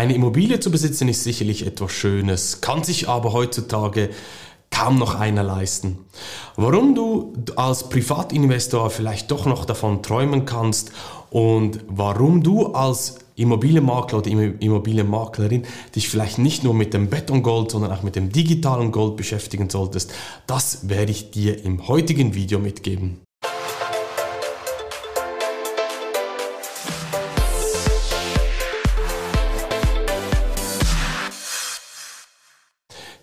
[0.00, 4.08] Eine Immobilie zu besitzen ist sicherlich etwas Schönes, kann sich aber heutzutage
[4.70, 5.98] kaum noch einer leisten.
[6.56, 10.92] Warum du als Privatinvestor vielleicht doch noch davon träumen kannst
[11.28, 17.92] und warum du als Immobilienmakler oder Immobilienmaklerin dich vielleicht nicht nur mit dem Betongold, sondern
[17.92, 20.14] auch mit dem digitalen Gold beschäftigen solltest,
[20.46, 23.20] das werde ich dir im heutigen Video mitgeben.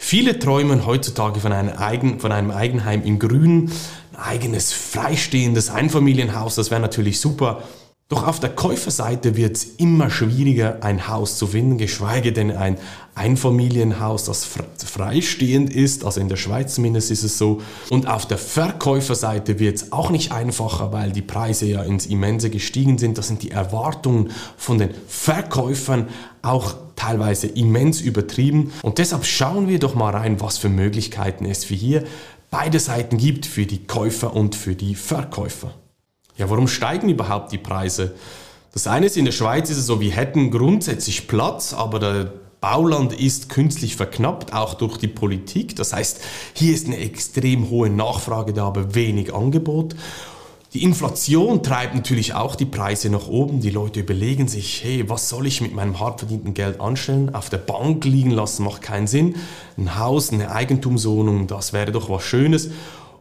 [0.09, 3.73] Viele träumen heutzutage von einem, Eigen, von einem Eigenheim im Grün,
[4.13, 7.61] ein eigenes freistehendes Einfamilienhaus, das wäre natürlich super.
[8.07, 12.77] Doch auf der Käuferseite wird es immer schwieriger, ein Haus zu finden, geschweige denn ein
[13.15, 14.47] Einfamilienhaus, das
[14.85, 16.05] freistehend ist.
[16.05, 17.61] Also in der Schweiz zumindest ist es so.
[17.89, 22.49] Und auf der Verkäuferseite wird es auch nicht einfacher, weil die Preise ja ins Immense
[22.49, 23.17] gestiegen sind.
[23.17, 26.07] Das sind die Erwartungen von den Verkäufern
[26.41, 26.75] auch
[27.07, 28.73] teilweise immens übertrieben.
[28.81, 32.03] Und deshalb schauen wir doch mal rein, was für Möglichkeiten es für hier
[32.51, 35.73] beide Seiten gibt, für die Käufer und für die Verkäufer.
[36.37, 38.13] Ja, warum steigen überhaupt die Preise?
[38.73, 42.31] Das eine ist, in der Schweiz ist es so, wir hätten grundsätzlich Platz, aber der
[42.59, 45.75] Bauland ist künstlich verknappt, auch durch die Politik.
[45.75, 46.19] Das heißt,
[46.53, 49.95] hier ist eine extrem hohe Nachfrage da, aber wenig Angebot.
[50.73, 53.61] Die Inflation treibt natürlich auch die Preise nach oben.
[53.61, 57.33] Die Leute überlegen sich, hey, was soll ich mit meinem hart verdienten Geld anstellen?
[57.33, 59.37] Auf der Bank liegen lassen macht keinen Sinn.
[59.77, 62.69] Ein Haus, eine Eigentumswohnung, das wäre doch was Schönes.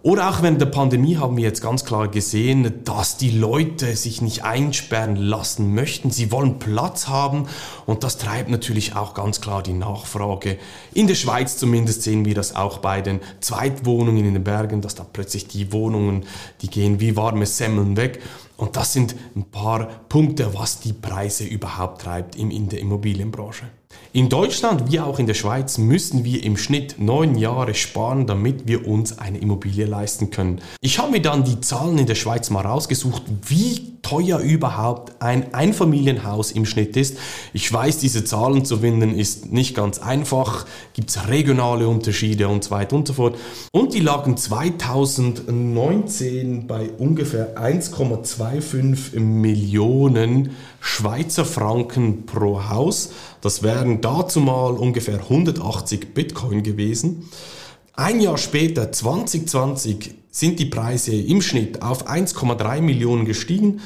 [0.02, 4.22] Oder auch während der Pandemie haben wir jetzt ganz klar gesehen, dass die Leute sich
[4.22, 6.12] nicht einsperren lassen möchten.
[6.12, 7.48] Sie wollen Platz haben
[7.86, 10.58] und das treibt natürlich auch ganz klar die Nachfrage.
[10.94, 14.94] In der Schweiz zumindest sehen wir das auch bei den Zweitwohnungen in den Bergen, dass
[14.94, 16.24] da plötzlich die Wohnungen,
[16.62, 18.22] die gehen wie warme Semmeln weg.
[18.56, 23.66] Und das sind ein paar Punkte, was die Preise überhaupt treibt in der Immobilienbranche.
[24.12, 28.66] In Deutschland wie auch in der Schweiz müssen wir im Schnitt neun Jahre sparen, damit
[28.66, 30.62] wir uns eine Immobilie leisten können.
[30.80, 35.52] Ich habe mir dann die Zahlen in der Schweiz mal rausgesucht, wie teuer überhaupt ein
[35.52, 37.18] Einfamilienhaus im Schnitt ist.
[37.52, 42.62] Ich weiß, diese Zahlen zu finden ist nicht ganz einfach, gibt es regionale Unterschiede und
[42.62, 43.36] so weiter und so fort.
[43.72, 53.10] Und die lagen 2019 bei ungefähr 1,25 Millionen Schweizer Franken pro Haus.
[53.40, 57.28] Das wären dazu mal ungefähr 180 Bitcoin gewesen.
[57.98, 63.80] Ein Jahr später, 2020, sind die Preise im Schnitt auf 1,3 Millionen gestiegen,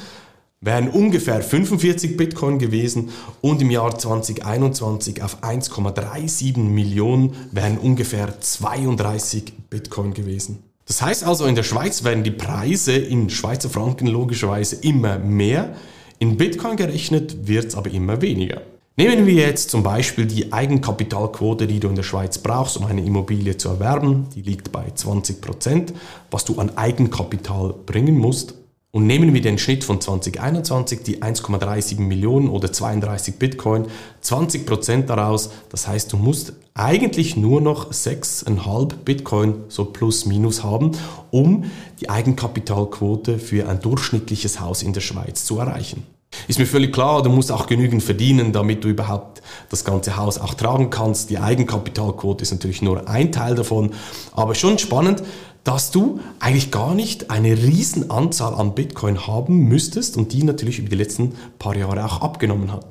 [0.59, 9.53] wären ungefähr 45 Bitcoin gewesen und im Jahr 2021 auf 1,37 Millionen wären ungefähr 32
[9.69, 10.59] Bitcoin gewesen.
[10.85, 15.73] Das heißt also, in der Schweiz werden die Preise in Schweizer Franken logischerweise immer mehr,
[16.19, 18.61] in Bitcoin gerechnet wird es aber immer weniger.
[19.01, 23.03] Nehmen wir jetzt zum Beispiel die Eigenkapitalquote, die du in der Schweiz brauchst, um eine
[23.03, 24.27] Immobilie zu erwerben.
[24.35, 25.91] Die liegt bei 20%,
[26.29, 28.53] was du an Eigenkapital bringen musst.
[28.91, 33.87] Und nehmen wir den Schnitt von 2021, die 1,37 Millionen oder 32 Bitcoin,
[34.23, 35.49] 20% daraus.
[35.69, 40.91] Das heißt, du musst eigentlich nur noch 6,5 Bitcoin so plus minus haben,
[41.31, 41.63] um
[41.99, 46.03] die Eigenkapitalquote für ein durchschnittliches Haus in der Schweiz zu erreichen.
[46.47, 50.37] Ist mir völlig klar, du musst auch genügend verdienen, damit du überhaupt das ganze Haus
[50.37, 51.29] auch tragen kannst.
[51.29, 53.91] Die Eigenkapitalquote ist natürlich nur ein Teil davon,
[54.33, 55.23] aber schon spannend,
[55.63, 60.79] dass du eigentlich gar nicht eine riesen Anzahl an Bitcoin haben müsstest und die natürlich
[60.79, 62.85] über die letzten paar Jahre auch abgenommen hat.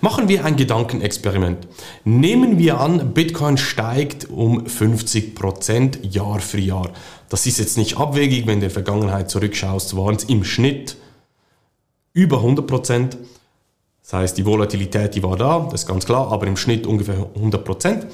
[0.00, 1.66] Machen wir ein Gedankenexperiment.
[2.04, 6.92] Nehmen wir an, Bitcoin steigt um 50% Jahr für Jahr.
[7.28, 10.96] Das ist jetzt nicht abwegig, wenn du in der Vergangenheit zurückschaust, waren es im Schnitt
[12.16, 13.18] über 100 Prozent.
[14.02, 17.26] Das heißt, die Volatilität, die war da, das ist ganz klar, aber im Schnitt ungefähr
[17.34, 18.06] 100 Prozent.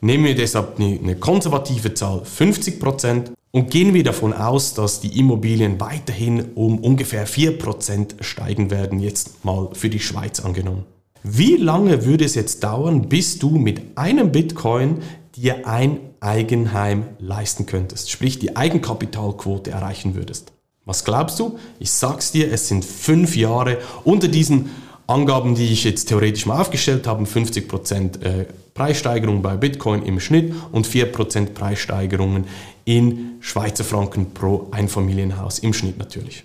[0.00, 5.18] Nehmen wir deshalb eine, konservative Zahl 50 Prozent und gehen wir davon aus, dass die
[5.18, 10.84] Immobilien weiterhin um ungefähr 4 Prozent steigen werden, jetzt mal für die Schweiz angenommen.
[11.24, 14.98] Wie lange würde es jetzt dauern, bis du mit einem Bitcoin
[15.34, 20.52] dir ein Eigenheim leisten könntest, sprich die Eigenkapitalquote erreichen würdest?
[20.88, 21.58] Was glaubst du?
[21.78, 23.76] Ich sag's dir, es sind fünf Jahre.
[24.04, 24.70] Unter diesen
[25.06, 30.54] Angaben, die ich jetzt theoretisch mal aufgestellt habe, 50% äh, Preissteigerung bei Bitcoin im Schnitt
[30.72, 32.44] und 4% Preissteigerungen
[32.88, 36.44] in Schweizer Franken pro Einfamilienhaus im Schnitt natürlich.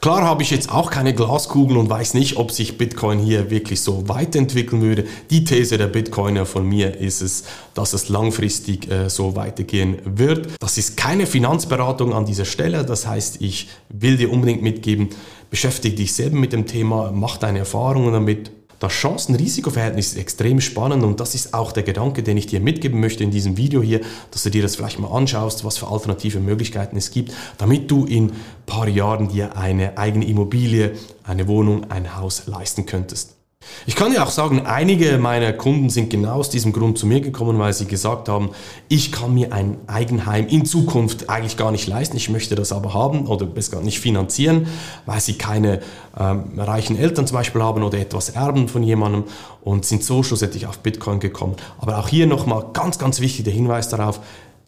[0.00, 3.80] Klar habe ich jetzt auch keine Glaskugel und weiß nicht, ob sich Bitcoin hier wirklich
[3.80, 5.04] so weiterentwickeln würde.
[5.30, 7.42] Die These der Bitcoiner von mir ist es,
[7.74, 10.48] dass es langfristig äh, so weitergehen wird.
[10.60, 12.84] Das ist keine Finanzberatung an dieser Stelle.
[12.84, 15.08] Das heißt, ich will dir unbedingt mitgeben,
[15.50, 18.52] beschäftige dich selber mit dem Thema, mach deine Erfahrungen damit.
[18.80, 22.98] Das Chancen-Risiko-Verhältnis ist extrem spannend und das ist auch der Gedanke, den ich dir mitgeben
[22.98, 24.00] möchte in diesem Video hier,
[24.30, 28.06] dass du dir das vielleicht mal anschaust, was für alternative Möglichkeiten es gibt, damit du
[28.06, 30.92] in ein paar Jahren dir eine eigene Immobilie,
[31.24, 33.39] eine Wohnung, ein Haus leisten könntest.
[33.86, 37.20] Ich kann ja auch sagen, einige meiner Kunden sind genau aus diesem Grund zu mir
[37.20, 38.50] gekommen, weil sie gesagt haben,
[38.88, 42.92] ich kann mir ein Eigenheim in Zukunft eigentlich gar nicht leisten, ich möchte das aber
[42.92, 44.66] haben oder besser gar nicht finanzieren,
[45.06, 45.80] weil sie keine
[46.18, 49.24] ähm, reichen Eltern zum Beispiel haben oder etwas erben von jemandem
[49.62, 51.56] und sind so schlussendlich auf Bitcoin gekommen.
[51.78, 54.20] Aber auch hier nochmal ganz, ganz wichtig der Hinweis darauf,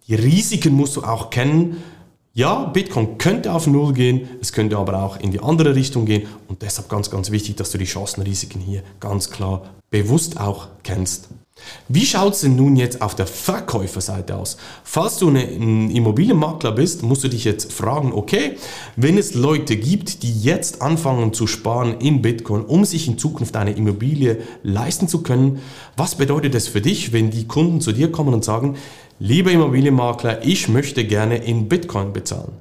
[0.09, 1.83] die Risiken musst du auch kennen,
[2.35, 6.27] ja, Bitcoin könnte auf Null gehen, es könnte aber auch in die andere Richtung gehen
[6.49, 11.29] und deshalb ganz, ganz wichtig, dass du die Chancenrisiken hier ganz klar bewusst auch kennst.
[11.89, 14.57] Wie schaut es denn nun jetzt auf der Verkäuferseite aus?
[14.85, 18.57] Falls du ein Immobilienmakler bist, musst du dich jetzt fragen, okay,
[18.97, 23.57] wenn es Leute gibt, die jetzt anfangen zu sparen in Bitcoin, um sich in Zukunft
[23.57, 25.61] eine Immobilie leisten zu können,
[25.97, 28.77] was bedeutet das für dich, wenn die Kunden zu dir kommen und sagen,
[29.19, 32.53] lieber Immobilienmakler, ich möchte gerne in Bitcoin bezahlen.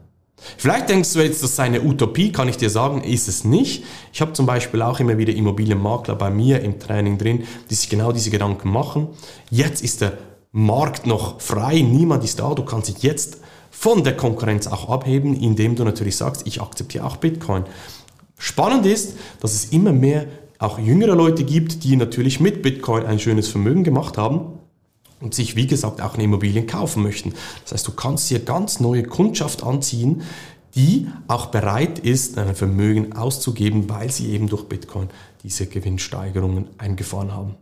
[0.57, 3.83] Vielleicht denkst du jetzt, das sei eine Utopie, kann ich dir sagen, ist es nicht.
[4.11, 7.89] Ich habe zum Beispiel auch immer wieder Immobilienmakler bei mir im Training drin, die sich
[7.89, 9.09] genau diese Gedanken machen.
[9.49, 10.17] Jetzt ist der
[10.51, 13.37] Markt noch frei, niemand ist da, du kannst dich jetzt
[13.69, 17.63] von der Konkurrenz auch abheben, indem du natürlich sagst, ich akzeptiere auch Bitcoin.
[18.37, 20.25] Spannend ist, dass es immer mehr
[20.57, 24.59] auch jüngere Leute gibt, die natürlich mit Bitcoin ein schönes Vermögen gemacht haben
[25.21, 27.33] und sich, wie gesagt, auch eine Immobilie kaufen möchten.
[27.63, 30.23] Das heißt, du kannst hier ganz neue Kundschaft anziehen,
[30.75, 35.09] die auch bereit ist, ein Vermögen auszugeben, weil sie eben durch Bitcoin
[35.43, 37.55] diese Gewinnsteigerungen eingefahren haben.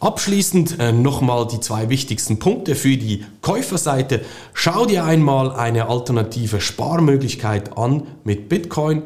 [0.00, 4.24] Abschließend äh, nochmal die zwei wichtigsten Punkte für die Käuferseite.
[4.54, 9.02] Schau dir einmal eine alternative Sparmöglichkeit an mit Bitcoin.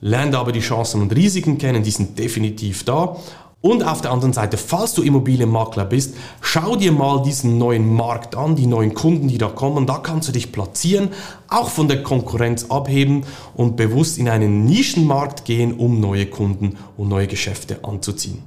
[0.00, 3.16] Lerne aber die Chancen und Risiken kennen, die sind definitiv da.
[3.62, 8.34] Und auf der anderen Seite, falls du Immobilienmakler bist, schau dir mal diesen neuen Markt
[8.34, 9.86] an, die neuen Kunden, die da kommen.
[9.86, 11.10] Da kannst du dich platzieren,
[11.48, 13.24] auch von der Konkurrenz abheben
[13.54, 18.42] und bewusst in einen Nischenmarkt gehen, um neue Kunden und neue Geschäfte anzuziehen.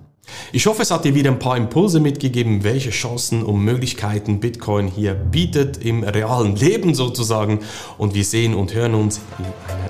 [0.51, 4.87] Ich hoffe, es hat dir wieder ein paar Impulse mitgegeben, welche Chancen und Möglichkeiten Bitcoin
[4.87, 7.59] hier bietet im realen Leben sozusagen.
[7.97, 9.45] Und wir sehen und hören uns in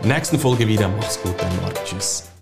[0.06, 0.90] einer nächsten Folge wieder.
[0.90, 1.86] Mach's gut, dein Marc.
[1.86, 2.33] Tschüss.